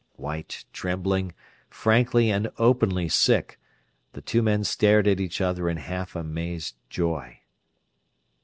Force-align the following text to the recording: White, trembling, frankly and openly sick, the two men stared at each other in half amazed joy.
White, 0.15 0.65
trembling, 0.73 1.31
frankly 1.69 2.31
and 2.31 2.49
openly 2.57 3.07
sick, 3.07 3.59
the 4.13 4.21
two 4.23 4.41
men 4.41 4.63
stared 4.63 5.07
at 5.07 5.19
each 5.19 5.39
other 5.41 5.69
in 5.69 5.77
half 5.77 6.15
amazed 6.15 6.73
joy. 6.89 7.41